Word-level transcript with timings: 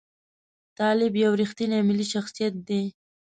طالب 0.77 1.13
یو 1.23 1.31
ریښتونی 1.41 1.79
ملي 1.87 2.05
شخصیت 2.13 2.53
دی. 2.67 2.83